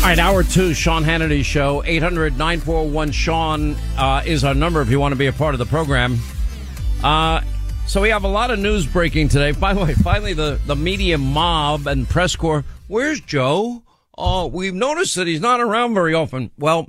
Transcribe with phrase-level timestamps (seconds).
[0.00, 1.84] All right, hour two, Sean Hannity Show.
[1.84, 5.58] 800 941 Sean uh, is our number if you want to be a part of
[5.58, 6.18] the program.
[7.04, 7.42] Uh,
[7.86, 9.52] so we have a lot of news breaking today.
[9.52, 12.64] By the way, finally, the, the media mob and press corps.
[12.88, 13.82] Where's Joe?
[14.16, 16.50] Oh, we've noticed that he's not around very often.
[16.56, 16.88] Well,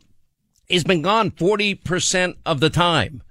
[0.70, 3.24] he's been gone 40% of the time.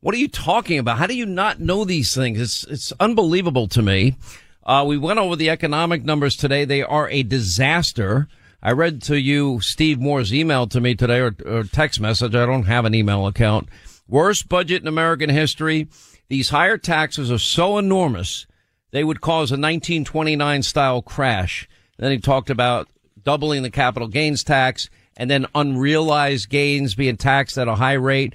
[0.00, 0.96] What are you talking about?
[0.96, 2.40] How do you not know these things?
[2.40, 4.16] It's, it's unbelievable to me.
[4.64, 6.64] Uh, we went over the economic numbers today.
[6.64, 8.28] They are a disaster.
[8.66, 12.34] I read to you Steve Moore's email to me today or, or text message.
[12.34, 13.68] I don't have an email account.
[14.08, 15.86] Worst budget in American history.
[16.28, 18.44] These higher taxes are so enormous,
[18.90, 21.68] they would cause a 1929 style crash.
[21.96, 22.88] Then he talked about
[23.22, 28.34] doubling the capital gains tax and then unrealized gains being taxed at a high rate,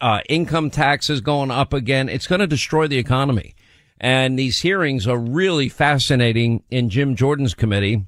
[0.00, 2.08] uh, income taxes going up again.
[2.08, 3.54] It's going to destroy the economy.
[4.00, 8.06] And these hearings are really fascinating in Jim Jordan's committee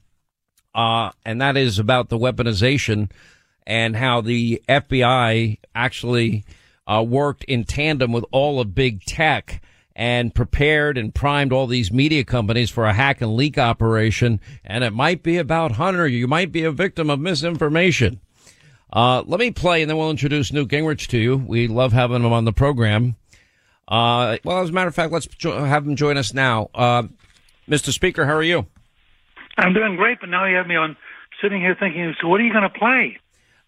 [0.74, 3.10] uh, and that is about the weaponization
[3.66, 6.44] and how the FBI actually
[6.86, 9.62] uh, worked in tandem with all of big tech
[9.96, 14.40] and prepared and primed all these media companies for a hack and leak operation.
[14.64, 16.06] And it might be about Hunter.
[16.06, 18.20] You might be a victim of misinformation.
[18.92, 21.36] Uh, let me play and then we'll introduce Newt Gingrich to you.
[21.36, 23.16] We love having him on the program.
[23.86, 26.70] Uh, well, as a matter of fact, let's jo- have him join us now.
[26.74, 27.04] Uh,
[27.68, 27.92] Mr.
[27.92, 28.66] Speaker, how are you?
[29.56, 30.96] I'm doing great, but now you have me on
[31.42, 33.18] sitting here thinking, so what are you going to play?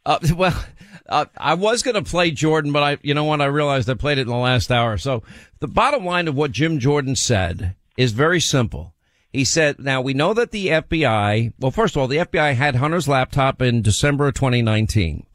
[0.05, 0.65] Uh, well,
[1.09, 3.41] uh, I was going to play Jordan, but I, you know what?
[3.41, 4.99] I realized I played it in the last hour.
[4.99, 5.23] So
[5.61, 8.95] the bottom line of what Jim Jordan said is very simple.
[9.33, 12.77] He said, now we know that the FBI, well, first of all, the FBI had
[12.77, 15.27] Hunter's laptop in December of 2019.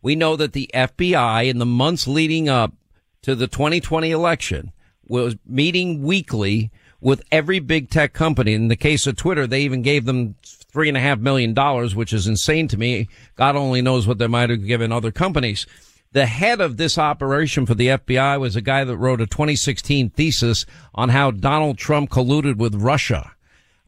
[0.00, 2.72] We know that the FBI in the months leading up
[3.22, 4.72] to the 2020 election
[5.08, 6.70] was meeting weekly
[7.00, 8.54] with every big tech company.
[8.54, 11.94] In the case of Twitter, they even gave them three and a half million dollars,
[11.94, 13.08] which is insane to me.
[13.36, 15.66] God only knows what they might have given other companies.
[16.12, 20.10] The head of this operation for the FBI was a guy that wrote a 2016
[20.10, 20.64] thesis
[20.94, 23.32] on how Donald Trump colluded with Russia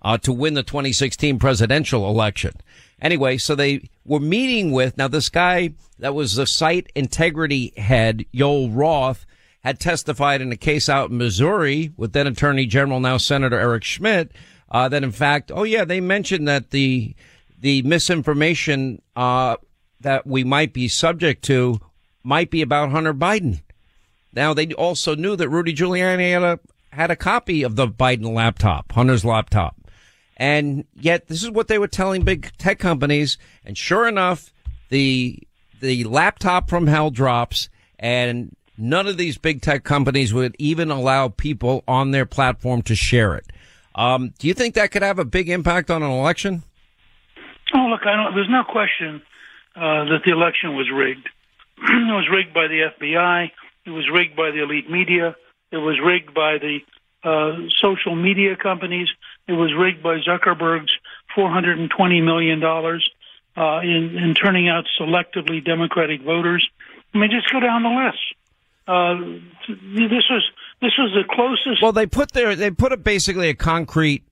[0.03, 2.53] uh, to win the 2016 presidential election.
[3.01, 8.27] Anyway, so they were meeting with now this guy that was the site integrity head,
[8.35, 9.25] Joel Roth,
[9.61, 13.85] had testified in a case out in Missouri with then Attorney General, now Senator Eric
[13.85, 14.33] Schmitt,
[14.71, 17.15] uh, that in fact, oh yeah, they mentioned that the
[17.59, 19.57] the misinformation uh,
[20.01, 21.79] that we might be subject to
[22.23, 23.61] might be about Hunter Biden.
[24.33, 26.61] Now they also knew that Rudy Giuliani had a
[26.93, 29.77] had a copy of the Biden laptop, Hunter's laptop,
[30.37, 33.37] and yet this is what they were telling big tech companies.
[33.65, 34.53] And sure enough,
[34.89, 35.39] the
[35.81, 37.69] the laptop from hell drops,
[37.99, 42.95] and None of these big tech companies would even allow people on their platform to
[42.95, 43.47] share it.
[43.95, 46.63] Um, do you think that could have a big impact on an election?
[47.75, 49.21] Oh, look, there's no question
[49.77, 51.29] uh, that the election was rigged.
[51.79, 53.51] it was rigged by the FBI.
[53.85, 55.37] It was rigged by the elite media.
[55.71, 56.79] It was rigged by the
[57.23, 59.09] uh, social media companies.
[59.47, 60.93] It was rigged by Zuckerberg's
[61.37, 66.67] $420 million uh, in, in turning out selectively Democratic voters.
[67.13, 68.23] I mean, just go down the list.
[68.87, 69.15] Uh,
[69.69, 70.51] this was
[70.81, 71.83] this was the closest.
[71.83, 74.25] Well, they put their they put a, basically a concrete,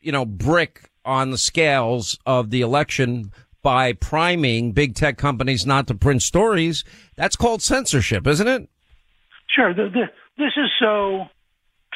[0.00, 3.32] you know, brick on the scales of the election
[3.62, 6.84] by priming big tech companies not to print stories.
[7.16, 8.68] That's called censorship, isn't it?
[9.48, 9.74] Sure.
[9.74, 10.08] The, the,
[10.38, 11.26] this is so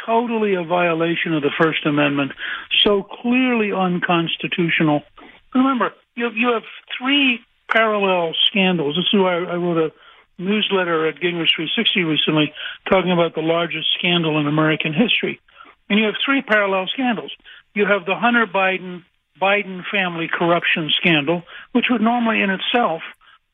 [0.04, 2.32] totally a violation of the First Amendment,
[2.82, 5.02] so clearly unconstitutional.
[5.54, 6.64] Remember, you have, you have
[6.98, 8.96] three parallel scandals.
[8.96, 9.92] This is why I wrote a
[10.38, 12.52] newsletter at Gingrich 360 recently
[12.90, 15.40] talking about the largest scandal in American history.
[15.88, 17.32] And you have three parallel scandals.
[17.74, 19.04] You have the Hunter Biden
[19.40, 21.42] Biden family corruption scandal,
[21.72, 23.02] which would normally in itself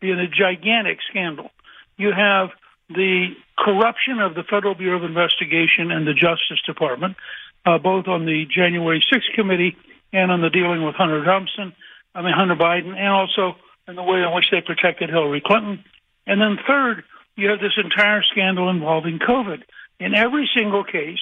[0.01, 1.51] be a gigantic scandal.
[1.97, 2.51] You have
[2.89, 7.17] the corruption of the Federal Bureau of Investigation and the Justice Department,
[7.65, 9.77] uh, both on the January 6th committee
[10.13, 11.75] and on the dealing with Hunter Thompson,
[12.15, 13.57] I mean Hunter Biden, and also
[13.87, 15.85] in the way in which they protected Hillary Clinton.
[16.27, 17.05] And then third,
[17.37, 19.63] you have this entire scandal involving COVID.
[19.99, 21.21] In every single case,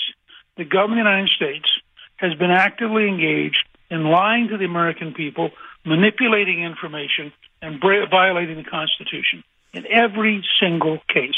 [0.56, 1.68] the government of the United States
[2.16, 5.50] has been actively engaged in lying to the American people,
[5.84, 9.42] manipulating information, and violating the Constitution
[9.72, 11.34] in every single case.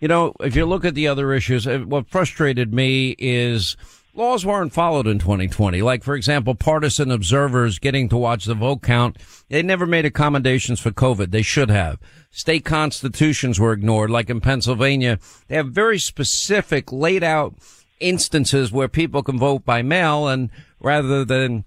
[0.00, 3.76] You know, if you look at the other issues, uh, what frustrated me is
[4.16, 5.82] laws weren't followed in 2020.
[5.82, 9.16] Like, for example, partisan observers getting to watch the vote count.
[9.48, 11.30] They never made accommodations for COVID.
[11.30, 11.98] They should have.
[12.30, 14.10] State constitutions were ignored.
[14.10, 15.18] Like in Pennsylvania,
[15.48, 17.54] they have very specific laid out
[18.00, 21.64] instances where people can vote by mail and rather than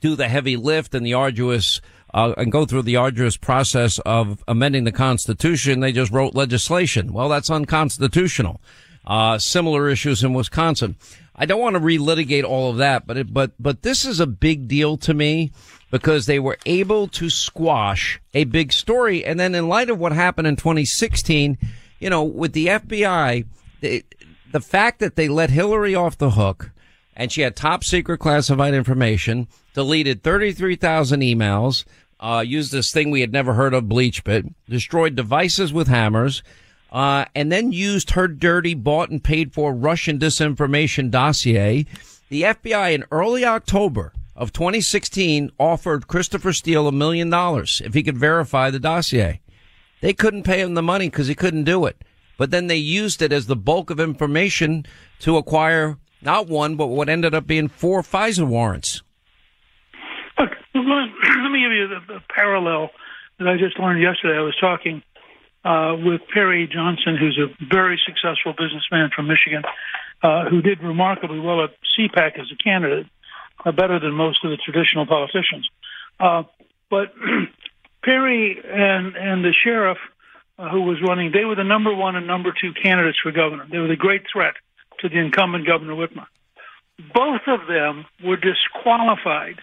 [0.00, 1.80] do the heavy lift and the arduous
[2.14, 5.80] uh, and go through the arduous process of amending the Constitution.
[5.80, 7.12] They just wrote legislation.
[7.12, 8.60] Well, that's unconstitutional.
[9.06, 10.96] Uh, similar issues in Wisconsin.
[11.38, 14.26] I don't want to relitigate all of that, but it, but but this is a
[14.26, 15.52] big deal to me
[15.90, 20.12] because they were able to squash a big story, and then in light of what
[20.12, 21.56] happened in 2016,
[22.00, 23.46] you know, with the FBI,
[23.80, 26.72] the, fact that they let Hillary off the hook
[27.16, 31.84] and she had top secret classified information, deleted 33,000 emails,
[32.20, 36.42] uh, used this thing we had never heard of, BleachBit, destroyed devices with hammers,
[36.90, 41.86] uh, and then used her dirty bought and paid for Russian disinformation dossier.
[42.28, 48.02] The FBI in early October of 2016 offered Christopher Steele a million dollars if he
[48.02, 49.40] could verify the dossier.
[50.00, 52.02] They couldn't pay him the money because he couldn't do it.
[52.36, 54.86] But then they used it as the bulk of information
[55.20, 59.02] to acquire not one, but what ended up being four FISA warrants.
[60.38, 62.90] Look, let me give you the, the parallel
[63.38, 64.38] that I just learned yesterday.
[64.38, 65.02] I was talking
[65.64, 69.62] uh, with Perry Johnson, who's a very successful businessman from Michigan,
[70.22, 73.06] uh, who did remarkably well at CPAC as a candidate,
[73.64, 75.68] uh, better than most of the traditional politicians.
[76.20, 76.42] Uh,
[76.90, 77.12] but
[78.04, 79.98] Perry and and the sheriff
[80.58, 83.66] uh, who was running, they were the number one and number two candidates for governor.
[83.70, 84.54] They were the great threat
[85.00, 86.26] to the incumbent Governor Whitmer.
[87.14, 89.60] Both of them were disqualified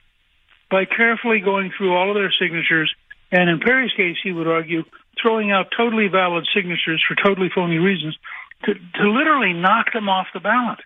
[0.71, 2.93] by carefully going through all of their signatures,
[3.31, 4.83] and in Perry's case, he would argue,
[5.21, 8.17] throwing out totally valid signatures for totally phony reasons
[8.63, 10.79] to, to literally knock them off the ballot.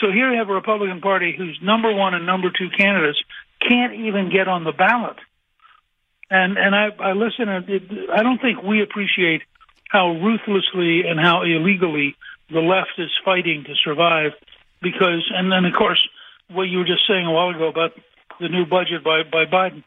[0.00, 3.18] So here you have a Republican Party whose number one and number two candidates
[3.66, 5.16] can't even get on the ballot.
[6.28, 7.48] And and I, I listen.
[7.48, 9.42] I don't think we appreciate
[9.88, 12.16] how ruthlessly and how illegally
[12.50, 14.32] the left is fighting to survive
[14.82, 16.00] because, and then of course,
[16.50, 17.92] what you were just saying a while ago about
[18.40, 19.84] the new budget by, by Biden,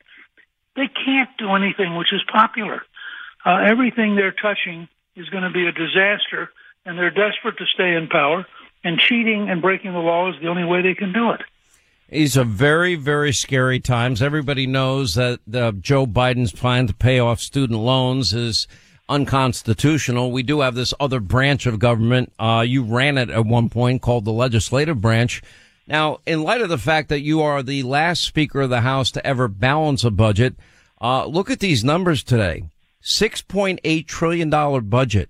[0.76, 2.84] they can't do anything which is popular.
[3.46, 6.52] Uh, everything they're touching is going to be a disaster,
[6.86, 8.46] and they're desperate to stay in power,
[8.84, 11.42] and cheating and breaking the law is the only way they can do it.
[12.10, 14.22] These are very, very scary times.
[14.22, 18.68] Everybody knows that uh, Joe Biden's plan to pay off student loans is
[19.08, 20.32] unconstitutional.
[20.32, 22.34] We do have this other branch of government.
[22.40, 25.44] Uh, you ran it at one point called the legislative branch.
[25.88, 29.12] Now, in light of the fact that you are the last speaker of the House
[29.12, 30.56] to ever balance a budget,
[31.02, 32.64] uh, look at these numbers today.
[33.04, 34.50] $6.8 trillion
[34.90, 35.30] budget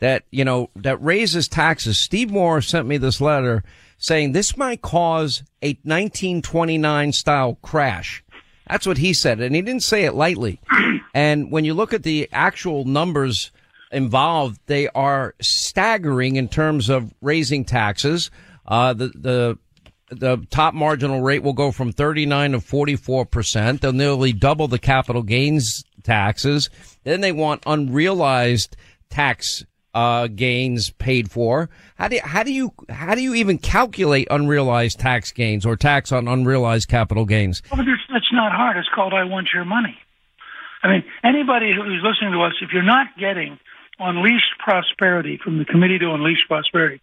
[0.00, 1.98] that, you know, that raises taxes.
[1.98, 3.64] Steve Moore sent me this letter
[3.98, 8.24] saying this might cause a 1929 style crash.
[8.68, 9.40] That's what he said.
[9.40, 10.60] And he didn't say it lightly.
[11.14, 13.50] And when you look at the actual numbers
[13.90, 18.30] involved, they are staggering in terms of raising taxes.
[18.66, 19.58] Uh, the, the,
[20.10, 23.80] the top marginal rate will go from 39 to 44 percent.
[23.80, 26.70] They'll nearly double the capital gains taxes.
[27.04, 28.76] Then they want unrealized
[29.10, 29.64] tax
[29.94, 31.70] uh, gains paid for.
[31.96, 35.76] How do you, how do you how do you even calculate unrealized tax gains or
[35.76, 37.62] tax on unrealized capital gains?
[37.72, 38.76] Well, it's not hard.
[38.76, 39.98] It's called "I want your money."
[40.82, 43.58] I mean, anybody who's listening to us, if you're not getting
[43.98, 47.00] Unleashed Prosperity from the Committee to Unleash Prosperity,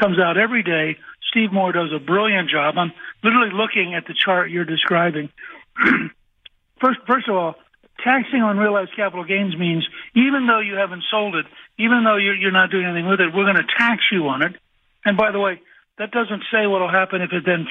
[0.00, 0.96] comes out every day.
[1.30, 2.76] Steve Moore does a brilliant job.
[2.76, 5.28] I'm literally looking at the chart you're describing.
[6.80, 7.54] first, first of all,
[8.02, 11.46] taxing on realized capital gains means even though you haven't sold it,
[11.78, 14.42] even though you're, you're not doing anything with it, we're going to tax you on
[14.42, 14.56] it.
[15.04, 15.60] And by the way,
[15.98, 17.66] that doesn't say what will happen if it then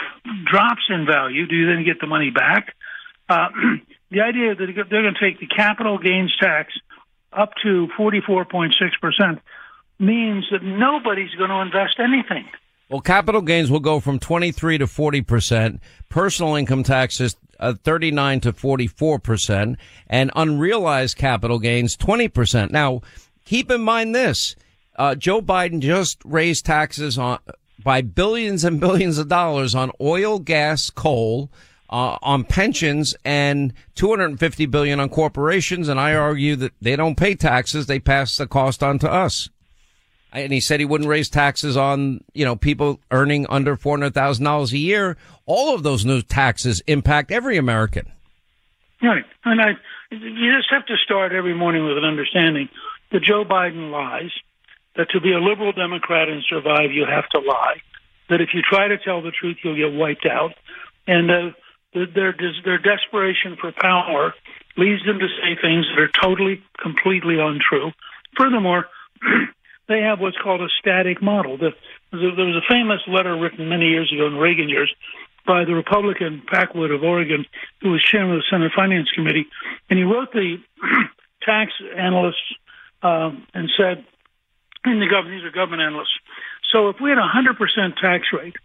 [0.45, 1.47] drops in value.
[1.47, 2.75] Do you then get the money back?
[3.27, 3.49] Uh,
[4.11, 6.73] the idea that they're going to take the capital gains tax
[7.33, 9.39] up to 44.6%
[9.99, 12.45] means that nobody's going to invest anything.
[12.89, 18.53] Well, capital gains will go from 23 to 40%, personal income taxes uh, 39 to
[18.53, 19.77] 44%,
[20.07, 22.71] and unrealized capital gains 20%.
[22.71, 23.01] Now,
[23.45, 24.55] keep in mind this,
[24.97, 27.39] uh, Joe Biden just raised taxes on
[27.83, 31.49] by billions and billions of dollars on oil, gas, coal,
[31.89, 35.89] uh, on pensions and 250 billion on corporations.
[35.89, 37.85] And I argue that they don't pay taxes.
[37.85, 39.49] They pass the cost on to us.
[40.33, 44.77] And he said he wouldn't raise taxes on, you know, people earning under $400,000 a
[44.77, 45.17] year.
[45.45, 48.11] All of those new taxes impact every American.
[49.01, 49.25] Right.
[49.43, 49.71] And I,
[50.11, 52.69] you just have to start every morning with an understanding
[53.11, 54.31] that Joe Biden lies,
[54.95, 57.81] that to be a liberal Democrat and survive, you have to lie,
[58.29, 60.53] that if you try to tell the truth, you'll get wiped out.
[61.07, 61.51] And uh,
[61.93, 64.33] their their desperation for power
[64.77, 67.91] leads them to say things that are totally, completely untrue.
[68.37, 68.85] Furthermore,
[69.91, 71.57] they have what's called a static model.
[71.57, 71.71] The,
[72.11, 74.93] there was a famous letter written many years ago in Reagan years
[75.45, 77.45] by the Republican Packwood of Oregon,
[77.81, 79.47] who was chairman of the Senate Finance Committee,
[79.89, 80.57] and he wrote the
[81.43, 82.55] tax analysts
[83.01, 84.05] um, and said,
[84.85, 86.17] in the government, these are government analysts.
[86.71, 88.55] So if we had a hundred percent tax rate,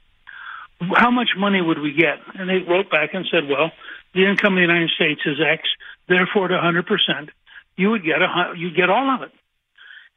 [0.95, 2.18] how much money would we get?
[2.35, 3.73] And they wrote back and said, well,
[4.14, 5.68] the income of the United States is X,
[6.09, 7.30] therefore, at a 100 percent,
[7.76, 9.33] you would get a you get all of it.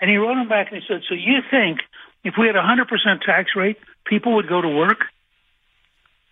[0.02, 1.80] And he wrote him back and he said, so you think
[2.24, 5.06] if we had a 100 percent tax rate, people would go to work?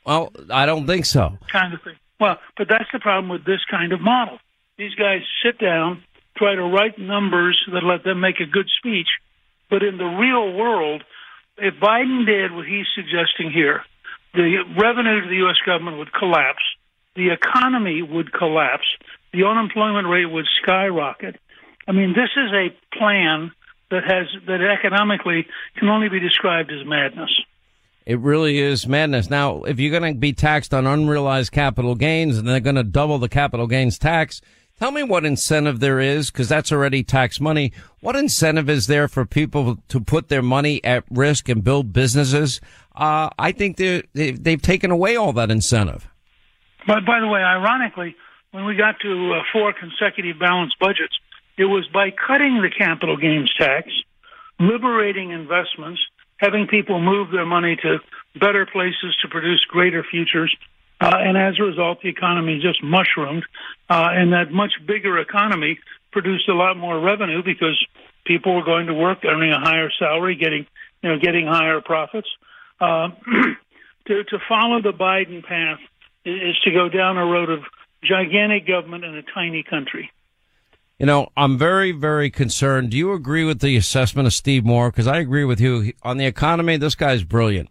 [0.06, 1.38] Well, I don't think so.
[1.52, 1.96] Kind of thing.
[2.20, 4.40] Well, but that's the problem with this kind of model.
[4.78, 6.04] These guys sit down,
[6.38, 9.08] try to write numbers that let them make a good speech,
[9.70, 11.04] but in the real world,
[11.58, 13.84] if Biden did what he's suggesting here,
[14.34, 15.58] the revenue to the U.S.
[15.66, 16.64] government would collapse,
[17.16, 18.86] the economy would collapse,
[19.34, 21.36] the unemployment rate would skyrocket.
[21.88, 23.52] I mean, this is a plan
[23.90, 27.32] that has that economically can only be described as madness.
[28.06, 29.30] It really is madness.
[29.30, 32.84] Now, if you're going to be taxed on unrealized capital gains and they're going to
[32.84, 34.40] double the capital gains tax,
[34.80, 37.74] tell me what incentive there is, because that's already tax money.
[38.00, 42.62] What incentive is there for people to put their money at risk and build businesses?
[42.96, 46.08] Uh, I think they they've taken away all that incentive.
[46.88, 48.16] But by the way, ironically,
[48.52, 51.14] when we got to uh, four consecutive balanced budgets,
[51.58, 53.90] it was by cutting the capital gains tax,
[54.60, 56.02] liberating investments,
[56.38, 57.98] having people move their money to
[58.40, 60.56] better places to produce greater futures.
[61.02, 63.44] Uh, and as a result, the economy just mushroomed.
[63.90, 65.80] Uh, and that much bigger economy
[66.12, 67.84] produced a lot more revenue because
[68.26, 70.66] people were going to work, earning a higher salary, getting,
[71.02, 72.30] you know, getting higher profits.
[72.80, 73.10] Uh,
[74.08, 75.80] to, to follow the Biden path
[76.26, 77.60] is to go down a road of
[78.04, 80.12] gigantic government in a tiny country.
[81.00, 82.90] You know, I'm very, very concerned.
[82.90, 84.90] Do you agree with the assessment of Steve Moore?
[84.90, 86.78] Because I agree with you on the economy.
[86.78, 87.70] This guy's brilliant.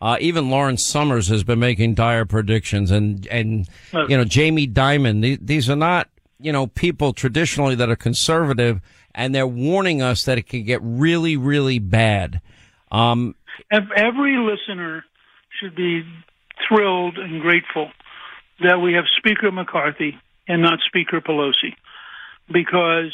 [0.00, 5.44] Uh, even Lawrence Summers has been making dire predictions, and and you know Jamie Dimon.
[5.44, 6.08] These are not
[6.38, 8.80] you know people traditionally that are conservative,
[9.12, 12.40] and they're warning us that it could get really, really bad.
[12.92, 13.34] Um,
[13.72, 15.04] Every listener
[15.58, 16.04] should be
[16.68, 17.90] thrilled and grateful
[18.60, 20.16] that we have Speaker McCarthy
[20.46, 21.74] and not Speaker Pelosi
[22.50, 23.12] because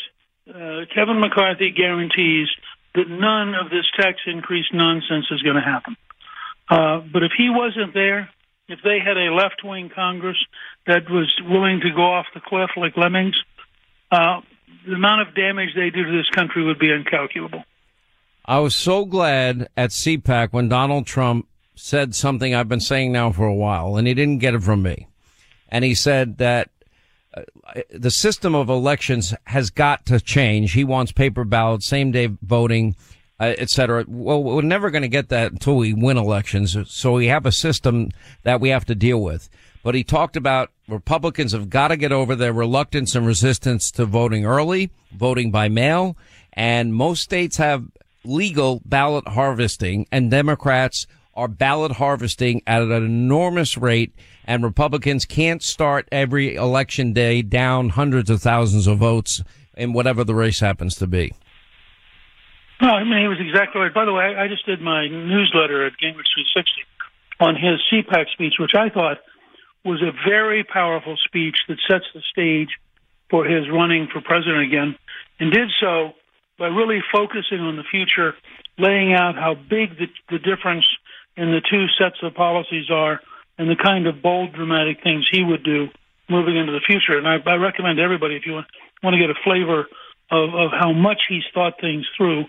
[0.49, 2.49] uh, Kevin McCarthy guarantees
[2.95, 5.97] that none of this tax increase nonsense is going to happen.
[6.69, 8.31] Uh, but if he wasn't there,
[8.69, 10.37] if they had a left wing Congress
[10.87, 13.37] that was willing to go off the cliff like lemmings,
[14.11, 14.41] uh,
[14.87, 17.65] the amount of damage they do to this country would be incalculable.
[18.47, 23.33] I was so glad at CPAC when Donald Trump said something I've been saying now
[23.33, 25.09] for a while, and he didn't get it from me.
[25.69, 26.71] And he said that
[27.91, 30.73] the system of elections has got to change.
[30.73, 32.97] He wants paper ballots, same day voting,
[33.41, 34.05] uh, et cetera.
[34.07, 36.77] Well, we're never going to get that until we win elections.
[36.89, 38.11] So we have a system
[38.43, 39.49] that we have to deal with.
[39.83, 44.07] But he talked about Republicans have got to get over their reluctance and resistance to
[44.07, 46.17] voting early, voting by mail.
[46.53, 47.85] And most states have
[48.25, 54.15] legal ballot harvesting, and Democrats are ballot harvesting at an enormous rate,
[54.45, 59.43] and Republicans can't start every election day down hundreds of thousands of votes
[59.77, 61.33] in whatever the race happens to be.
[62.81, 63.95] No, I mean, he was exactly right.
[63.95, 66.83] By the way, I just did my newsletter at Gingrich 360
[67.41, 69.19] on his CPAC speech, which I thought
[69.85, 72.71] was a very powerful speech that sets the stage
[73.31, 74.97] for his running for president again,
[75.41, 76.13] and did so
[76.59, 78.35] by really focusing on the future,
[78.79, 80.87] laying out how big the, the difference
[81.37, 83.21] in the two sets of policies are,
[83.59, 85.89] and the kind of bold, dramatic things he would do
[86.29, 87.19] moving into the future.
[87.19, 88.67] And I, I recommend everybody, if you want,
[89.03, 89.87] want to get a flavor
[90.31, 92.45] of, of how much he's thought things through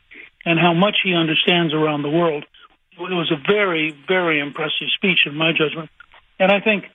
[0.45, 2.45] and how much he understands around the world,
[2.93, 5.89] it was a very, very impressive speech, in my judgment.
[6.39, 6.85] And I think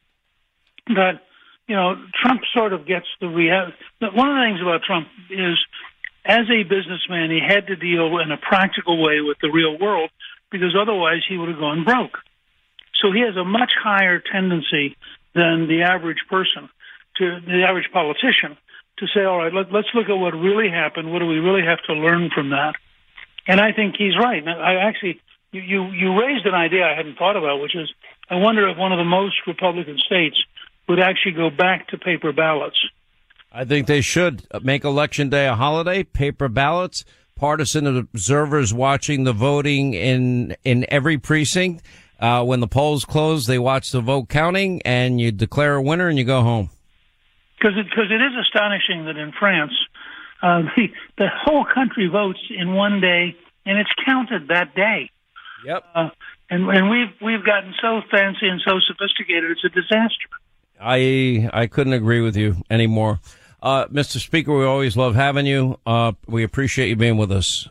[0.95, 1.23] that
[1.69, 3.77] you know Trump sort of gets the reality.
[4.01, 5.59] One of the things about Trump is,
[6.25, 10.11] as a businessman, he had to deal in a practical way with the real world
[10.51, 12.19] because otherwise he would have gone broke.
[13.01, 14.97] So he has a much higher tendency
[15.35, 16.69] than the average person,
[17.17, 18.57] to the average politician,
[18.99, 21.13] to say, all right, let, let's look at what really happened.
[21.13, 22.75] What do we really have to learn from that?
[23.47, 24.47] And I think he's right.
[24.47, 25.21] I actually,
[25.53, 27.89] you, you, you raised an idea I hadn't thought about, which is
[28.29, 30.37] I wonder if one of the most Republican states
[30.89, 32.79] would actually go back to paper ballots.
[33.53, 37.05] I think they should make election day a holiday, paper ballots,
[37.41, 41.83] partisan observers watching the voting in in every precinct.
[42.21, 46.09] Uh, when the polls close, they watch the vote counting, and you declare a winner,
[46.09, 46.69] and you go home.
[47.59, 49.73] Because it, cause it is astonishing that in France,
[50.43, 55.11] uh, the, the whole country votes in one day, and it's counted that day.
[55.65, 55.85] Yep.
[55.95, 56.11] Uh,
[56.51, 60.29] and and we've we've gotten so fancy and so sophisticated, it's a disaster.
[60.79, 63.21] I I couldn't agree with you anymore.
[63.63, 64.19] Uh, Mr.
[64.19, 65.79] Speaker, we always love having you.
[65.85, 67.69] Uh, we appreciate you being with us.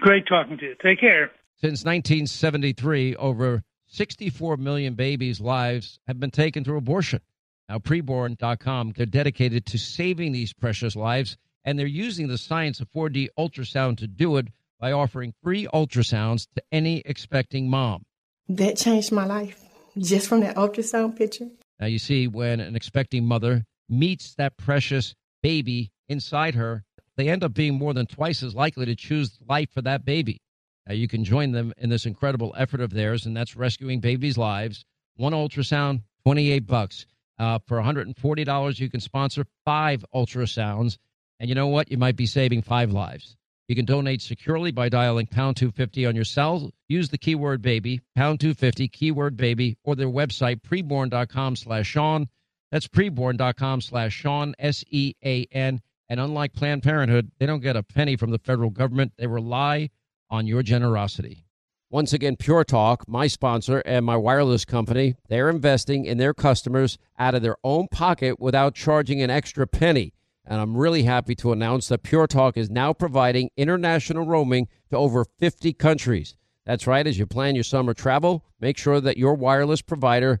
[0.00, 0.74] Great talking to you.
[0.82, 1.30] Take care.
[1.60, 7.20] Since 1973, over 64 million babies' lives have been taken through abortion.
[7.68, 12.90] Now, preborn.com, they're dedicated to saving these precious lives, and they're using the science of
[12.90, 14.48] 4D ultrasound to do it
[14.80, 18.04] by offering free ultrasounds to any expecting mom.
[18.48, 19.62] That changed my life
[19.96, 21.48] just from that ultrasound picture.
[21.80, 26.84] Now, you see, when an expecting mother meets that precious baby inside her,
[27.16, 30.40] they end up being more than twice as likely to choose life for that baby.
[30.86, 34.36] Now, you can join them in this incredible effort of theirs, and that's rescuing babies'
[34.36, 34.84] lives.
[35.16, 37.06] One ultrasound, 28 bucks.
[37.38, 40.98] Uh, for $140, you can sponsor five ultrasounds.
[41.40, 41.90] And you know what?
[41.90, 43.36] You might be saving five lives.
[43.66, 46.70] You can donate securely by dialing pound 250 on your cell.
[46.88, 52.28] Use the keyword baby, pound 250, keyword baby, or their website, preborn.com slash Sean.
[52.74, 55.80] That's preborn.com slash Sean, S E A N.
[56.08, 59.12] And unlike Planned Parenthood, they don't get a penny from the federal government.
[59.16, 59.90] They rely
[60.28, 61.46] on your generosity.
[61.88, 66.98] Once again, Pure Talk, my sponsor and my wireless company, they're investing in their customers
[67.16, 70.12] out of their own pocket without charging an extra penny.
[70.44, 74.96] And I'm really happy to announce that Pure Talk is now providing international roaming to
[74.96, 76.34] over 50 countries.
[76.66, 80.40] That's right, as you plan your summer travel, make sure that your wireless provider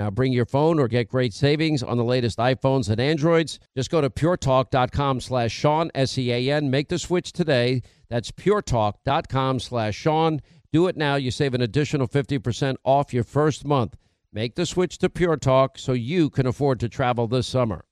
[0.00, 3.60] Now bring your phone or get great savings on the latest iPhones and Androids.
[3.76, 6.70] Just go to puretalk.com slash Sean, S-E-A-N.
[6.70, 7.82] Make the switch today.
[8.08, 10.40] That's puretalk.com slash Sean.
[10.72, 11.16] Do it now.
[11.16, 13.94] You save an additional 50% off your first month.
[14.32, 17.84] Make the switch to Pure Talk so you can afford to travel this summer.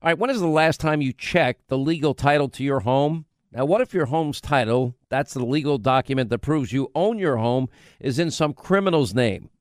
[0.00, 3.26] All right, when is the last time you checked the legal title to your home?
[3.52, 7.36] Now, what if your home's title, that's the legal document that proves you own your
[7.36, 7.68] home,
[7.98, 9.50] is in some criminal's name?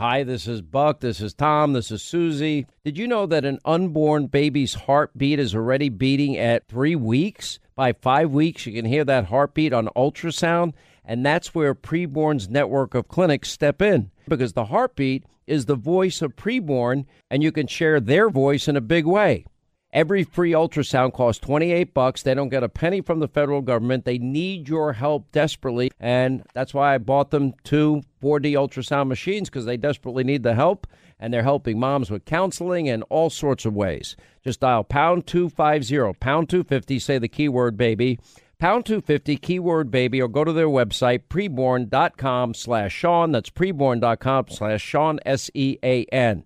[0.00, 1.00] Hi, this is Buck.
[1.00, 1.74] This is Tom.
[1.74, 2.66] This is Susie.
[2.86, 7.58] Did you know that an unborn baby's heartbeat is already beating at three weeks?
[7.76, 10.72] By five weeks, you can hear that heartbeat on ultrasound,
[11.04, 16.22] and that's where Preborn's network of clinics step in because the heartbeat is the voice
[16.22, 19.44] of preborn, and you can share their voice in a big way.
[19.92, 22.22] Every free ultrasound costs 28 bucks.
[22.22, 24.04] They don't get a penny from the federal government.
[24.04, 29.48] They need your help desperately, and that's why I bought them two 4D ultrasound machines
[29.48, 30.86] because they desperately need the help,
[31.18, 34.14] and they're helping moms with counseling and all sorts of ways.
[34.44, 38.20] Just dial pound 250, pound 250, say the keyword baby,
[38.60, 43.32] pound 250, keyword baby, or go to their website, preborn.com slash Sean.
[43.32, 46.44] That's preborn.com slash Sean, S-E-A-N.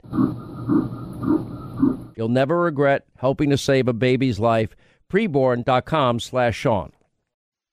[2.17, 4.75] You'll never regret helping to save a baby's life.
[5.11, 6.93] Preborn.com slash Sean.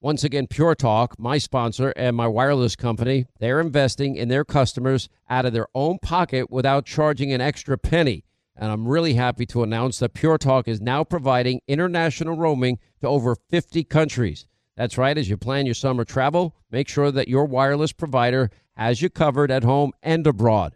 [0.04, 5.10] Once again, Pure Talk, my sponsor and my wireless company, they're investing in their customers
[5.30, 8.24] out of their own pocket without charging an extra penny.
[8.56, 13.08] And I'm really happy to announce that Pure Talk is now providing international roaming to
[13.08, 14.48] over 50 countries.
[14.76, 19.04] That's right, as you plan your summer travel, make sure that your wireless provider has
[19.04, 20.76] you covered at home and abroad.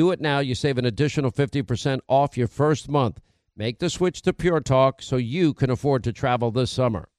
[0.00, 0.38] Do it now.
[0.38, 3.20] You save an additional 50% off your first month.
[3.54, 7.10] Make the switch to Pure Talk so you can afford to travel this summer.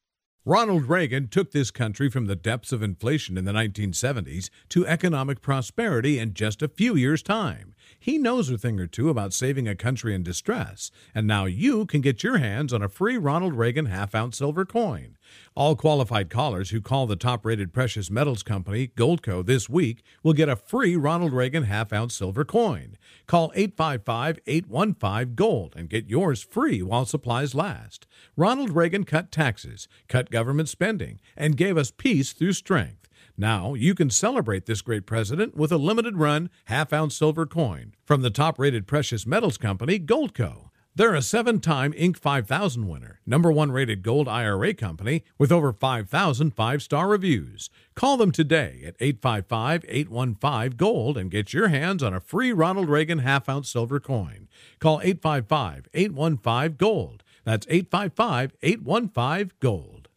[0.45, 5.41] Ronald Reagan took this country from the depths of inflation in the 1970s to economic
[5.41, 7.75] prosperity in just a few years' time.
[7.99, 11.85] He knows a thing or two about saving a country in distress, and now you
[11.85, 15.17] can get your hands on a free Ronald Reagan half ounce silver coin.
[15.55, 20.33] All qualified callers who call the top rated precious metals company, Goldco, this week will
[20.33, 22.97] get a free Ronald Reagan half ounce silver coin.
[23.27, 28.07] Call 855 815 Gold and get yours free while supplies last.
[28.35, 33.07] Ronald Reagan cut taxes, cut government spending, and gave us peace through strength.
[33.37, 37.93] Now you can celebrate this great president with a limited run half ounce silver coin
[38.03, 40.70] from the top rated precious metals company, Goldco.
[40.93, 42.17] They're a seven time Inc.
[42.17, 47.69] 5000 winner, number one rated gold IRA company with over 5,000 five star reviews.
[47.95, 52.89] Call them today at 855 815 Gold and get your hands on a free Ronald
[52.89, 54.49] Reagan half ounce silver coin.
[54.79, 57.23] Call 855 815 Gold.
[57.45, 60.09] That's 855 815 Gold.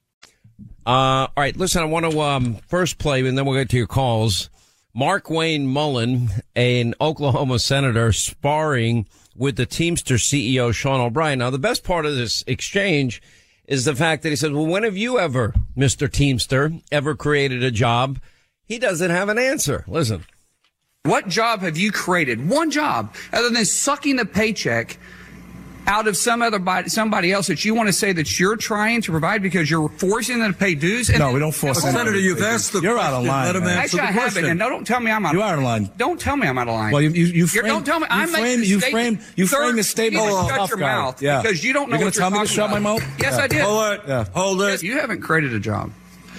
[0.86, 3.76] Uh, all right, listen, I want to um, first play, and then we'll get to
[3.76, 4.50] your calls.
[4.96, 11.40] Markwayne Mullen, an Oklahoma senator, sparring with the Teamster CEO, Sean O'Brien.
[11.40, 13.20] Now, the best part of this exchange
[13.66, 16.10] is the fact that he says, well, when have you ever, Mr.
[16.10, 18.20] Teamster, ever created a job?
[18.66, 19.84] He doesn't have an answer.
[19.88, 20.24] Listen.
[21.02, 22.48] What job have you created?
[22.48, 24.98] One job other than sucking the paycheck
[25.86, 29.02] out of some other body, somebody else that you want to say that you're trying
[29.02, 31.10] to provide because you're forcing them to pay dues?
[31.10, 31.92] And no, we don't force them.
[31.92, 33.14] Senator, you've asked the You're question.
[33.14, 33.46] out of line.
[33.46, 33.78] Let him man.
[33.78, 34.50] answer Actually, I the haven't, question.
[34.50, 35.34] and don't tell me I'm out.
[35.34, 35.40] Of line.
[35.40, 35.90] You are out of line.
[35.96, 36.92] Don't tell me I'm out of line.
[36.92, 38.06] Well, you you, you frame, don't tell me.
[38.10, 39.18] I'm frame, making you statement.
[39.20, 40.86] frame you Sir, frame the statement you like shut your guy.
[40.94, 41.42] mouth yeah.
[41.42, 43.02] because you don't know You're what gonna you're tell me to shut my mouth?
[43.20, 43.42] Yes, Yeah.
[43.42, 43.60] I did.
[43.62, 44.00] Hold it.
[44.08, 44.24] Yeah.
[44.34, 44.68] Hold it.
[44.70, 45.90] Yes, you haven't created a job.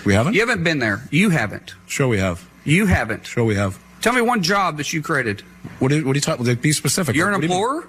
[0.05, 0.33] We haven't.
[0.33, 1.03] You haven't been there.
[1.11, 1.73] You haven't.
[1.87, 2.47] Sure, we have.
[2.63, 3.25] You haven't.
[3.25, 3.79] Sure, we have.
[4.01, 5.41] Tell me one job that you created.
[5.79, 6.45] What are, what are you talking?
[6.45, 7.15] Like, be specific.
[7.15, 7.87] You're What an you employer.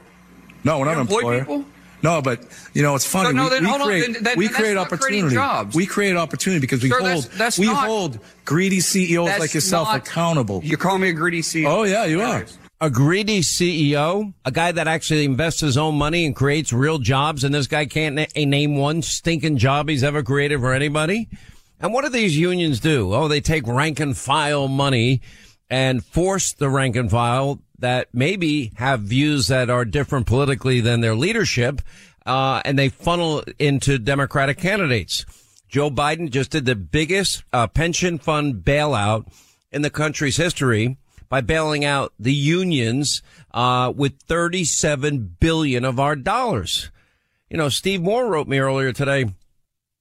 [0.66, 1.38] No, we're not You an employer.
[1.40, 1.64] people?
[2.02, 2.40] No, but
[2.74, 3.31] you know it's funny.
[3.31, 5.24] So, no, we, then we hold on, create, then- then- we create that's not creating
[5.24, 5.35] opportunity.
[5.35, 5.74] jobs.
[5.74, 9.55] We create opportunity because we Sir, hold that's- that's we not- hold greedy CEOs like
[9.55, 10.61] yourself not- accountable.
[10.62, 11.66] You call me a greedy CEO.
[11.68, 12.44] Oh yeah, you are.
[12.83, 17.42] A greedy CEO, a guy that actually invests his own money and creates real jobs,
[17.42, 21.29] and this guy can't na- name one stinking job he's ever created for anybody.
[21.81, 23.14] And what do these unions do?
[23.14, 25.22] Oh, they take rank and file money
[25.70, 31.00] and force the rank and file that maybe have views that are different politically than
[31.00, 31.82] their leadership,
[32.24, 35.24] uh, and they funnel into Democratic candidates.
[35.68, 39.26] Joe Biden just did the biggest uh, pension fund bailout
[39.72, 40.96] in the country's history
[41.28, 46.90] by bailing out the unions uh, with 37 billion of our dollars.
[47.50, 49.26] You know, Steve Moore wrote me earlier today,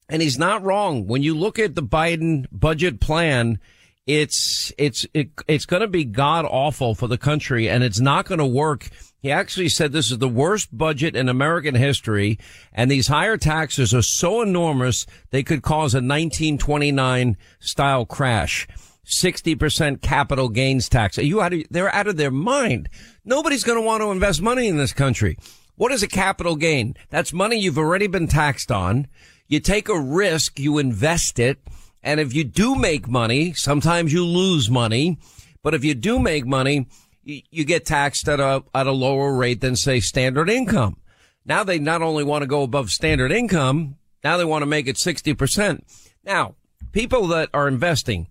[0.09, 1.07] and he's not wrong.
[1.07, 3.59] When you look at the Biden budget plan,
[4.07, 8.25] it's it's it, it's going to be god awful for the country, and it's not
[8.25, 8.89] going to work.
[9.19, 12.37] He actually said this is the worst budget in American history,
[12.71, 18.67] and these higher taxes are so enormous they could cause a 1929 style crash.
[19.05, 21.19] 60% capital gains tax.
[21.19, 22.89] Are you out of, they're out of their mind.
[23.23, 25.37] Nobody's going to want to invest money in this country.
[25.75, 26.95] What is a capital gain?
[27.11, 29.07] That's money you've already been taxed on.
[29.47, 31.59] You take a risk, you invest it.
[32.05, 35.17] And if you do make money, sometimes you lose money.
[35.63, 36.87] But if you do make money,
[37.23, 40.97] you, get taxed at a, at a lower rate than say standard income.
[41.45, 44.87] Now they not only want to go above standard income, now they want to make
[44.87, 45.81] it 60%.
[46.23, 46.53] Now,
[46.91, 48.27] people that are investing,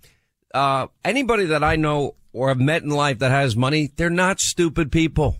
[0.54, 4.38] uh, anybody that I know or have met in life that has money, they're not
[4.38, 5.38] stupid people.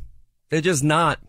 [0.50, 1.20] They're just not.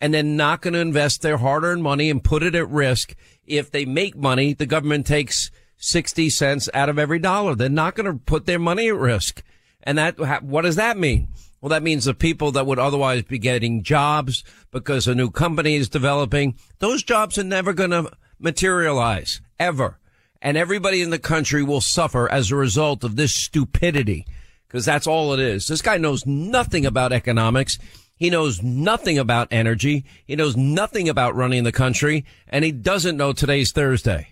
[0.00, 3.16] And they're not going to invest their hard earned money and put it at risk.
[3.44, 5.50] If they make money, the government takes
[5.82, 7.54] 60 cents out of every dollar.
[7.54, 9.42] They're not going to put their money at risk.
[9.82, 11.28] And that, what does that mean?
[11.60, 15.74] Well, that means the people that would otherwise be getting jobs because a new company
[15.74, 19.98] is developing, those jobs are never going to materialize ever.
[20.40, 24.26] And everybody in the country will suffer as a result of this stupidity
[24.66, 25.66] because that's all it is.
[25.66, 27.78] This guy knows nothing about economics.
[28.16, 30.04] He knows nothing about energy.
[30.26, 34.31] He knows nothing about running the country and he doesn't know today's Thursday.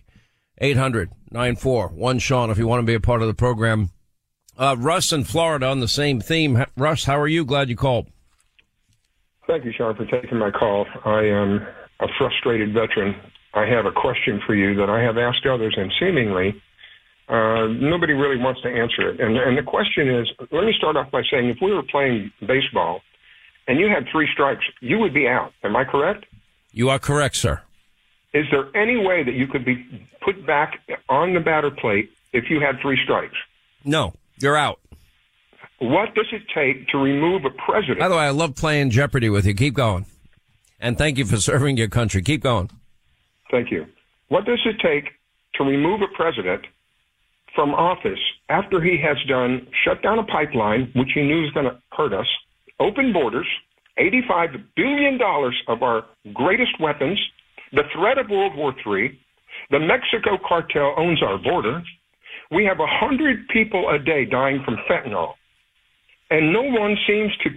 [0.60, 3.90] 800 941 Sean if you want to be a part of the program.
[4.58, 6.64] Uh, Russ in Florida on the same theme.
[6.76, 7.44] Russ, how are you?
[7.44, 8.08] Glad you called.
[9.46, 10.86] Thank you, Sean, for taking my call.
[11.04, 11.66] I am
[12.00, 13.16] a frustrated veteran.
[13.54, 16.54] I have a question for you that I have asked others, and seemingly
[17.28, 19.20] uh, nobody really wants to answer it.
[19.20, 22.30] And, and the question is let me start off by saying if we were playing
[22.46, 23.00] baseball
[23.66, 25.52] and you had three strikes, you would be out.
[25.62, 26.26] Am I correct?
[26.72, 27.62] You are correct, sir.
[28.32, 32.44] Is there any way that you could be put back on the batter plate if
[32.48, 33.36] you had three strikes?
[33.84, 34.14] No.
[34.40, 34.80] You're out.
[35.78, 37.98] What does it take to remove a president?
[37.98, 39.54] By the way, I love playing Jeopardy with you.
[39.54, 40.06] Keep going.
[40.78, 42.22] And thank you for serving your country.
[42.22, 42.70] Keep going.
[43.50, 43.86] Thank you.
[44.28, 45.12] What does it take
[45.54, 46.66] to remove a president
[47.54, 51.66] from office after he has done shut down a pipeline, which he knew was going
[51.66, 52.26] to hurt us,
[52.78, 53.46] open borders,
[53.98, 55.18] $85 billion
[55.68, 57.18] of our greatest weapons,
[57.72, 59.18] the threat of World War III,
[59.70, 61.82] the Mexico cartel owns our border,
[62.50, 65.34] we have 100 people a day dying from fentanyl,
[66.30, 67.50] and no one seems to.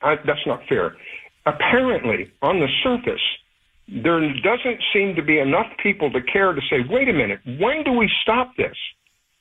[0.00, 0.96] Uh, that's not fair.
[1.46, 3.20] Apparently, on the surface,
[3.88, 7.82] there doesn't seem to be enough people to care to say, wait a minute, when
[7.84, 8.76] do we stop this?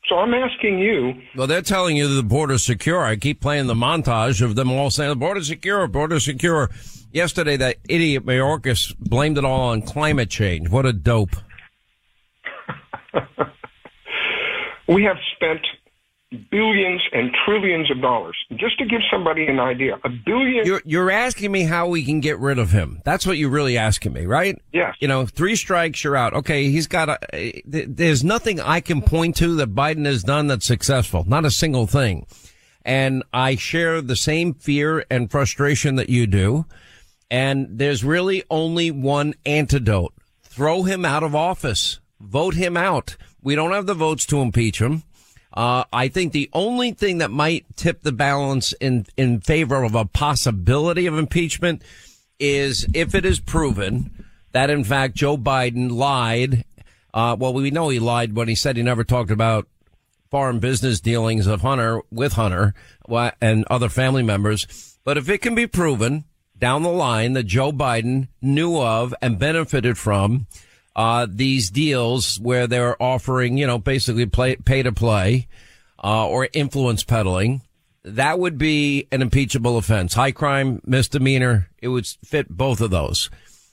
[0.07, 1.13] So I'm asking you.
[1.35, 3.03] Well, they're telling you the border's secure.
[3.03, 6.69] I keep playing the montage of them all saying the border's secure, border's secure.
[7.11, 10.69] Yesterday, that idiot Mayorkas blamed it all on climate change.
[10.69, 11.35] What a dope.
[14.87, 15.59] We have spent
[16.49, 18.37] billions and trillions of dollars.
[18.55, 20.65] Just to give somebody an idea, a billion.
[20.65, 23.01] You're, you're asking me how we can get rid of him.
[23.03, 24.61] That's what you're really asking me, right?
[24.73, 24.95] Yes.
[24.99, 26.33] You know, three strikes, you're out.
[26.33, 27.17] Okay, he's got a.
[27.33, 31.25] Eh, there's nothing I can point to that Biden has done that's successful.
[31.27, 32.25] Not a single thing.
[32.85, 36.65] And I share the same fear and frustration that you do.
[37.29, 40.13] And there's really only one antidote.
[40.43, 41.99] Throw him out of office.
[42.19, 43.15] Vote him out.
[43.41, 45.03] We don't have the votes to impeach him.
[45.53, 49.95] Uh, I think the only thing that might tip the balance in, in favor of
[49.95, 51.81] a possibility of impeachment
[52.39, 56.63] is if it is proven that in fact Joe Biden lied.
[57.13, 59.67] Uh, well, we know he lied when he said he never talked about
[60.29, 62.73] foreign business dealings of Hunter with Hunter
[63.41, 64.97] and other family members.
[65.03, 66.25] But if it can be proven
[66.59, 70.47] down the line that Joe Biden knew of and benefited from
[70.95, 75.47] uh, these deals where they're offering, you know, basically play, pay to play,
[76.03, 77.61] uh, or influence peddling.
[78.03, 80.13] That would be an impeachable offense.
[80.13, 81.69] High crime, misdemeanor.
[81.81, 83.29] It would fit both of those.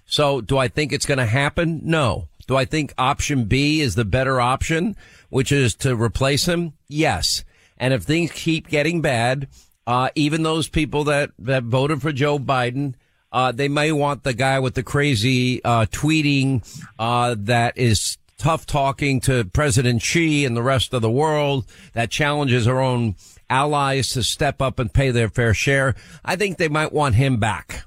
[0.07, 1.81] So do I think it's going to happen?
[1.85, 2.29] No.
[2.47, 4.97] Do I think option B is the better option,
[5.31, 6.75] which is to replace him?
[6.89, 7.45] Yes.
[7.79, 9.49] And if things keep getting bad,
[9.87, 12.95] uh, even those people that, that voted for Joe Biden,
[13.33, 16.65] uh, they may want the guy with the crazy uh, tweeting
[16.99, 22.11] uh, that is tough talking to President Xi and the rest of the world that
[22.11, 23.17] challenges our own
[23.51, 25.95] allies to step up and pay their fair share.
[26.25, 27.85] I think they might want him back.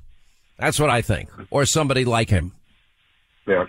[0.57, 2.53] That's what I think, or somebody like him.
[3.47, 3.65] Yeah.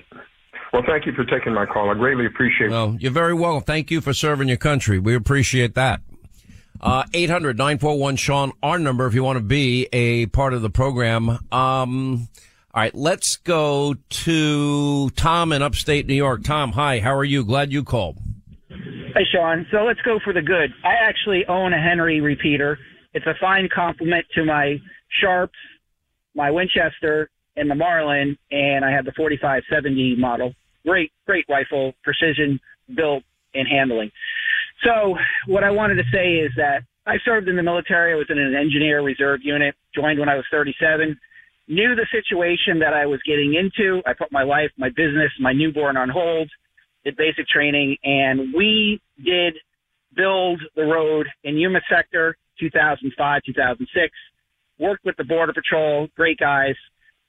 [0.72, 1.90] Well, thank you for taking my call.
[1.90, 2.70] I greatly appreciate it.
[2.70, 3.62] Well, you're very welcome.
[3.62, 4.98] Thank you for serving your country.
[4.98, 6.00] We appreciate that.
[6.80, 11.28] Uh, 800-941-SEAN, our number if you want to be a part of the program.
[11.50, 12.28] Um,
[12.72, 16.44] all right, let's go to Tom in upstate New York.
[16.44, 17.44] Tom, hi, how are you?
[17.44, 18.18] Glad you called.
[18.68, 19.66] Hey, Sean.
[19.72, 20.72] So let's go for the good.
[20.84, 22.78] I actually own a Henry repeater.
[23.14, 24.76] It's a fine compliment to my
[25.20, 25.58] Sharps,
[26.34, 30.54] my Winchester, and the Marlin, and I have the 4570 model.
[30.86, 32.60] Great, great rifle, precision
[32.94, 34.10] built and handling.
[34.84, 38.12] So what I wanted to say is that I served in the military.
[38.12, 41.18] I was in an engineer reserve unit, joined when I was 37,
[41.68, 44.02] knew the situation that I was getting into.
[44.06, 46.50] I put my life, my business, my newborn on hold,
[47.04, 49.54] did basic training, and we did
[50.14, 54.12] build the road in Yuma sector 2005, 2006.
[54.78, 56.74] Worked with the Border Patrol, great guys.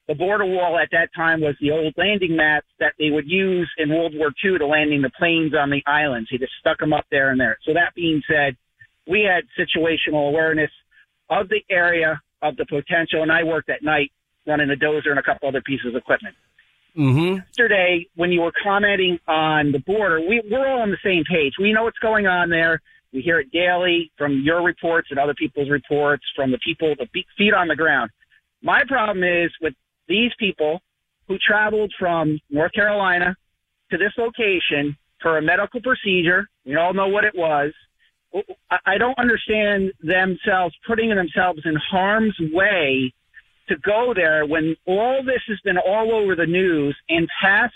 [0.09, 3.69] The border wall at that time was the old landing mats that they would use
[3.77, 6.29] in World War II to landing the planes on the islands.
[6.31, 7.59] He just stuck them up there and there.
[7.63, 8.57] So that being said,
[9.07, 10.71] we had situational awareness
[11.29, 14.11] of the area of the potential, and I worked at night
[14.47, 16.35] running a dozer and a couple other pieces of equipment.
[16.97, 17.35] Mm-hmm.
[17.45, 21.53] Yesterday, when you were commenting on the border, we, we're all on the same page.
[21.61, 22.81] We know what's going on there.
[23.13, 27.07] We hear it daily from your reports and other people's reports, from the people, the
[27.37, 28.09] feet on the ground.
[28.63, 29.75] My problem is with
[30.09, 30.81] these people
[31.27, 33.35] who traveled from North Carolina
[33.91, 36.47] to this location for a medical procedure.
[36.65, 37.71] We all know what it was.
[38.85, 43.13] I don't understand themselves putting themselves in harm's way
[43.69, 47.73] to go there when all this has been all over the news and past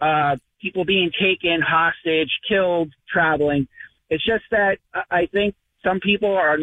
[0.00, 3.68] uh, people being taken hostage, killed, traveling.
[4.08, 4.78] It's just that
[5.10, 6.58] I think some people are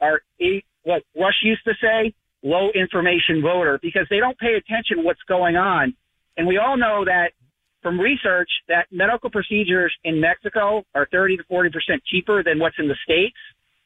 [0.00, 0.20] are
[0.82, 5.56] what Rush used to say, low information voter, because they don't pay attention what's going
[5.56, 5.94] on.
[6.36, 7.32] And we all know that
[7.82, 12.76] from research that medical procedures in Mexico are 30 to 40 percent cheaper than what's
[12.78, 13.36] in the states.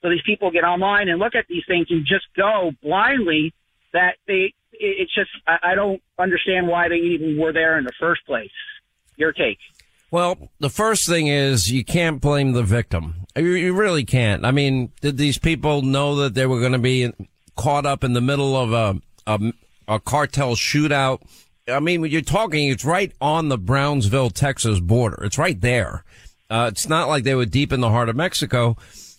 [0.02, 3.54] So these people get online and look at these things and just go blindly.
[3.92, 8.24] That they, it's just I don't understand why they even were there in the first
[8.26, 8.50] place.
[9.16, 9.58] Your take.
[10.10, 13.26] Well, the first thing is you can't blame the victim.
[13.36, 14.44] You, you really can't.
[14.44, 17.12] I mean, did these people know that they were going to be
[17.56, 19.52] caught up in the middle of a, a,
[19.88, 21.22] a cartel shootout?
[21.68, 25.22] I mean, when you're talking, it's right on the Brownsville, Texas border.
[25.24, 26.04] It's right there.
[26.50, 28.76] Uh, it's not like they were deep in the heart of Mexico.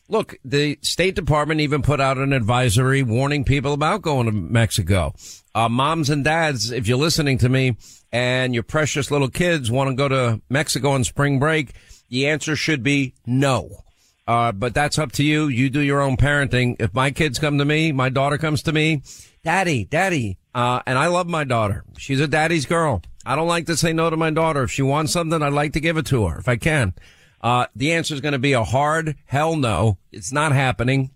[0.10, 5.14] Look, the State Department even put out an advisory warning people about going to Mexico.
[5.56, 7.78] Uh, moms and dads, if you're listening to me
[8.12, 11.74] and your precious little kids want to go to Mexico on spring break,
[12.10, 13.84] the answer should be no.
[14.26, 15.48] Uh, but that's up to you.
[15.48, 16.78] You do your own parenting.
[16.80, 19.02] If my kids come to me, my daughter comes to me,
[19.44, 21.84] daddy, daddy, uh, and I love my daughter.
[21.98, 23.02] She's a daddy's girl.
[23.26, 24.64] I don't like to say no to my daughter.
[24.64, 26.94] If she wants something, I'd like to give it to her if I can.
[27.42, 29.98] Uh, the answer is going to be a hard hell no.
[30.12, 31.12] It's not happening.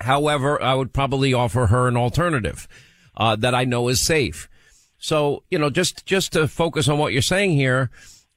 [0.00, 2.66] However, I would probably offer her an alternative,
[3.16, 4.48] uh, that I know is safe.
[4.98, 7.90] So, you know, just, just to focus on what you're saying here,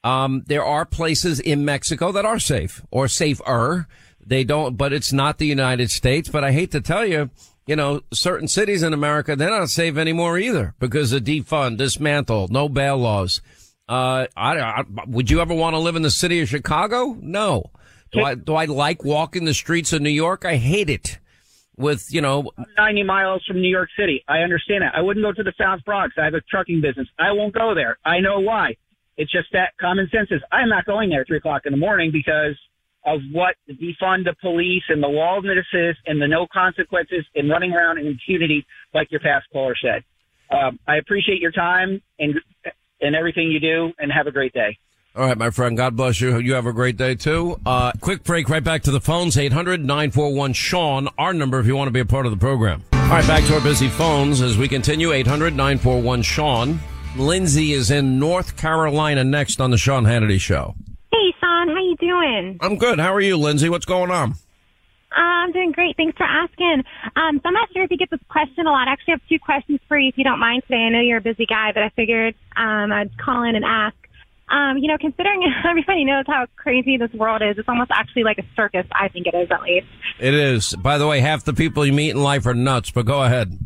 [0.04, 3.88] um, there are places in Mexico that are safe or safer.
[4.26, 6.30] They don't, but it's not the United States.
[6.30, 7.30] But I hate to tell you,
[7.66, 12.50] you know, certain cities in America, they're not safe anymore either because of defund, dismantle,
[12.50, 13.42] no bail laws.
[13.88, 17.18] Uh, I, I, would you ever want to live in the city of Chicago?
[17.20, 17.72] No.
[18.12, 20.46] Do I, do I like walking the streets of New York?
[20.46, 21.20] I hate it
[21.76, 24.24] with, you know, 90 miles from New York City.
[24.28, 24.94] I understand that.
[24.96, 26.14] I wouldn't go to the South Bronx.
[26.18, 27.08] I have a trucking business.
[27.18, 27.98] I won't go there.
[28.06, 28.76] I know why.
[29.18, 31.78] It's just that common sense is I'm not going there at three o'clock in the
[31.78, 32.58] morning because
[33.06, 38.00] of what defund the police and the lawlessness and the no consequences and running around
[38.00, 40.04] in impunity, like your past caller said.
[40.50, 42.36] Um, I appreciate your time and
[43.02, 44.78] and everything you do, and have a great day.
[45.16, 45.76] All right, my friend.
[45.76, 46.40] God bless you.
[46.40, 47.60] You have a great day too.
[47.66, 48.48] Uh, quick break.
[48.50, 49.36] Right back to the phones.
[49.36, 51.10] 800-941-SEAN.
[51.18, 52.84] Our number if you want to be a part of the program.
[52.94, 55.10] All right, back to our busy phones as we continue.
[55.10, 56.80] 800-941-SEAN.
[57.16, 60.74] Lindsay is in North Carolina next on the Sean Hannity Show.
[61.12, 61.68] Hey, Sean.
[61.68, 62.58] How you doing?
[62.60, 63.00] I'm good.
[63.00, 63.70] How are you, Lindsay?
[63.70, 64.32] What's going on?
[65.12, 65.96] Uh, I'm doing great.
[65.96, 66.84] Thanks for asking.
[67.16, 68.88] Um, so I'm not sure if you get this question a lot.
[68.88, 70.82] I actually have two questions for you, if you don't mind today.
[70.88, 73.96] I know you're a busy guy, but I figured um, I'd call in and ask.
[74.50, 78.40] Um, you know, considering everybody knows how crazy this world is, it's almost actually like
[78.40, 78.88] a circus.
[78.92, 79.88] I think it is, at least.
[80.20, 80.76] It is.
[80.76, 82.90] By the way, half the people you meet in life are nuts.
[82.90, 83.60] But go ahead.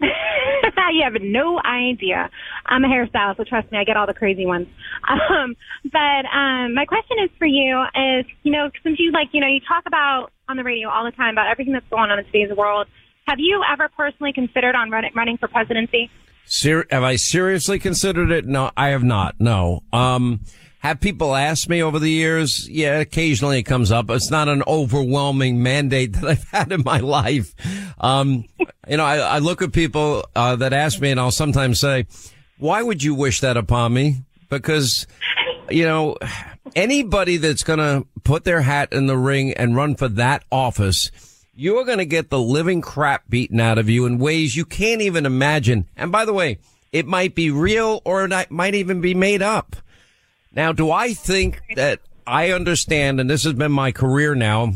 [0.92, 2.30] you have no idea.
[2.66, 4.68] I'm a hairstylist, so trust me, I get all the crazy ones.
[5.06, 5.54] Um,
[5.84, 9.46] but um, my question is for you: is you know, since you like, you know,
[9.46, 12.24] you talk about on the radio all the time about everything that's going on in
[12.24, 12.88] today's world.
[13.28, 16.10] Have you ever personally considered on running running for presidency?
[16.46, 18.46] Ser- have I seriously considered it?
[18.46, 19.36] No, I have not.
[19.38, 19.82] No.
[19.92, 20.40] Um,
[20.86, 22.68] have people asked me over the years?
[22.68, 24.10] Yeah, occasionally it comes up.
[24.10, 27.54] It's not an overwhelming mandate that I've had in my life.
[27.98, 28.44] Um,
[28.88, 32.06] you know, I, I, look at people uh, that ask me, and I'll sometimes say,
[32.58, 35.06] "Why would you wish that upon me?" Because,
[35.68, 36.16] you know,
[36.76, 41.10] anybody that's going to put their hat in the ring and run for that office,
[41.54, 44.64] you are going to get the living crap beaten out of you in ways you
[44.64, 45.88] can't even imagine.
[45.96, 46.58] And by the way,
[46.92, 49.74] it might be real or it might even be made up.
[50.56, 54.72] Now, do I think that I understand, and this has been my career now,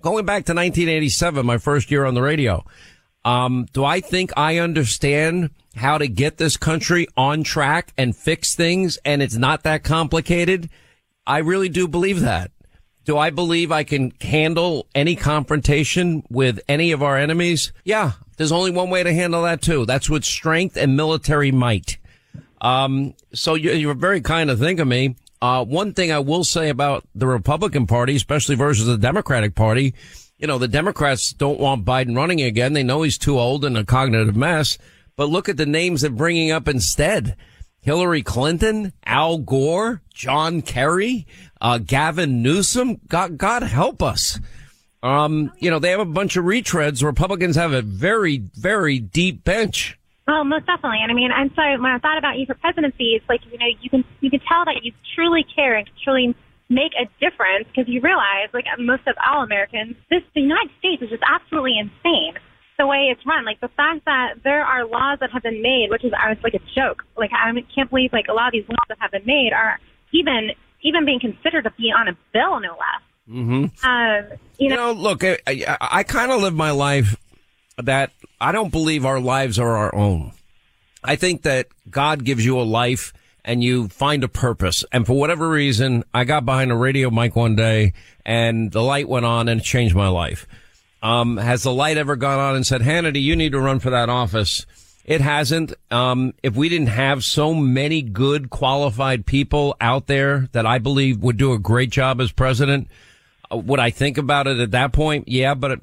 [0.00, 2.64] going back to 1987, my first year on the radio.
[3.24, 8.54] Um, do I think I understand how to get this country on track and fix
[8.54, 10.70] things and it's not that complicated?
[11.26, 12.50] I really do believe that.
[13.04, 17.72] Do I believe I can handle any confrontation with any of our enemies?
[17.84, 19.84] Yeah, there's only one way to handle that too.
[19.86, 21.98] That's with strength and military might.
[22.60, 25.16] Um, so you, you're very kind to think of me.
[25.42, 29.94] Uh, one thing I will say about the Republican Party, especially versus the Democratic Party,
[30.38, 32.72] you know, the Democrats don't want Biden running again.
[32.72, 34.78] They know he's too old and a cognitive mess.
[35.16, 37.36] But look at the names they're bringing up instead.
[37.80, 41.26] Hillary Clinton, Al Gore, John Kerry,
[41.60, 43.00] uh, Gavin Newsom.
[43.08, 44.40] God, God help us.
[45.02, 47.02] Um, you know, they have a bunch of retreads.
[47.02, 49.98] Republicans have a very, very deep bench.
[50.26, 50.98] Well, most definitely.
[51.02, 53.58] And I mean, and so when I thought about you for presidency, it's like, you
[53.58, 56.34] know, you can, you can tell that you truly care and truly
[56.68, 61.02] make a difference because you realize, like most of all Americans, this the United States
[61.02, 62.34] is just absolutely insane
[62.78, 63.44] the way it's run.
[63.44, 66.38] Like the fact that there are laws that have been made, which is I was
[66.42, 67.04] like a joke.
[67.16, 69.78] Like I can't believe like a lot of these laws that have been made are
[70.12, 70.50] even
[70.82, 73.02] even being considered to be on a bill, no less.
[73.28, 73.86] Mm-hmm.
[73.86, 77.16] Um, you, know, you know, look, I, I, I kind of live my life
[77.82, 80.32] that I don't believe our lives are our own.
[81.02, 83.12] I think that God gives you a life
[83.44, 84.84] and you find a purpose.
[84.92, 87.92] And for whatever reason, I got behind a radio mic one day
[88.24, 90.46] and the light went on and it changed my life.
[91.02, 93.90] Um, has the light ever gone on and said, Hannity, you need to run for
[93.90, 94.66] that office?
[95.04, 95.72] It hasn't.
[95.92, 101.22] Um, if we didn't have so many good qualified people out there that I believe
[101.22, 102.88] would do a great job as president,
[103.50, 105.28] would I think about it at that point?
[105.28, 105.80] Yeah, but,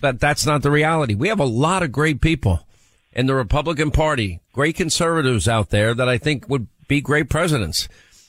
[0.00, 1.14] but that's not the reality.
[1.14, 2.66] We have a lot of great people
[3.12, 7.88] in the Republican Party, great conservatives out there that I think would be great presidents.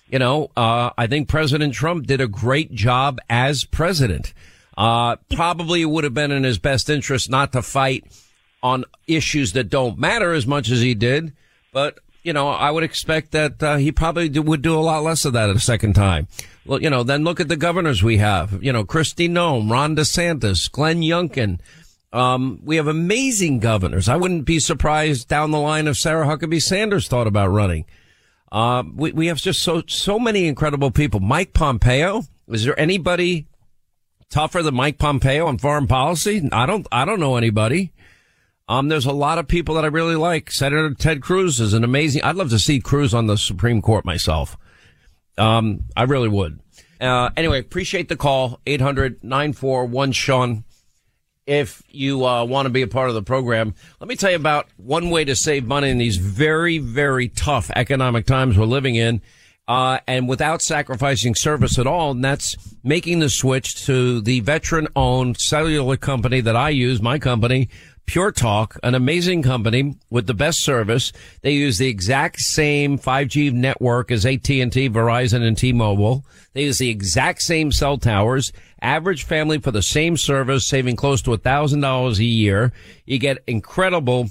[0.10, 4.34] You know, uh, I think President Trump did a great job as president.
[4.78, 8.06] Uh, probably it would have been in his best interest not to fight
[8.64, 11.34] on issues that don't matter as much as he did.
[11.72, 15.04] But, you know, I would expect that uh, he probably do, would do a lot
[15.04, 16.28] less of that a second time.
[16.66, 18.64] Well, you know, then look at the governors we have.
[18.64, 21.60] You know, Kristi Noem, Ron DeSantis, Glenn Youngkin.
[22.14, 24.08] Um, we have amazing governors.
[24.10, 27.86] I wouldn't be surprised down the line if Sarah Huckabee Sanders thought about running.
[28.52, 31.20] Uh, we, we have just so, so many incredible people.
[31.20, 32.24] Mike Pompeo.
[32.50, 33.48] Is there anybody
[34.30, 36.48] tougher than Mike Pompeo on foreign policy?
[36.52, 37.94] I don't, I don't know anybody.
[38.72, 40.50] Um, there's a lot of people that I really like.
[40.50, 44.06] Senator Ted Cruz is an amazing, I'd love to see Cruz on the Supreme Court
[44.06, 44.56] myself.
[45.38, 46.62] Um, I really would.
[47.02, 48.62] Uh, anyway, appreciate the call.
[48.66, 50.64] 800 941 Sean
[51.46, 53.76] if you uh, want to be a part of the program.
[54.00, 57.72] Let me tell you about one way to save money in these very, very tough
[57.76, 59.22] economic times we're living in.
[59.68, 65.38] Uh, and without sacrificing service at all, and that's making the switch to the veteran-owned
[65.40, 67.70] cellular company that I use, my company,
[68.12, 71.14] Pure Talk, an amazing company with the best service.
[71.44, 76.26] They use the exact same 5G network as AT&T, Verizon, and T-Mobile.
[76.52, 78.52] They use the exact same cell towers.
[78.82, 82.74] Average family for the same service, saving close to a thousand dollars a year.
[83.06, 84.30] You get incredible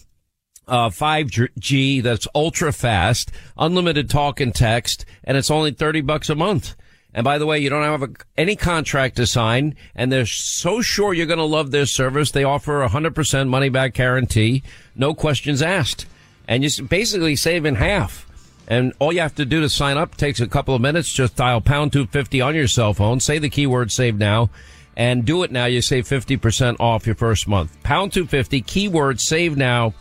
[0.69, 6.35] uh, 5G that's ultra fast, unlimited talk and text, and it's only 30 bucks a
[6.35, 6.77] month.
[7.13, 10.81] And by the way, you don't have a, any contract to sign, and they're so
[10.81, 12.31] sure you're going to love their service.
[12.31, 14.63] They offer a 100% money back guarantee,
[14.95, 16.07] no questions asked.
[16.47, 18.27] And you basically save in half.
[18.69, 21.13] And all you have to do to sign up takes a couple of minutes.
[21.13, 24.51] Just dial pound 250 on your cell phone, say the keyword save now,
[24.97, 25.67] and do it now.
[25.67, 27.83] You save 50% off your first month.
[27.83, 29.95] Pound 250, keyword save now.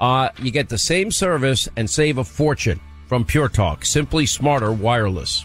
[0.00, 3.84] Uh, you get the same service and save a fortune from Pure Talk.
[3.84, 5.44] Simply smarter wireless.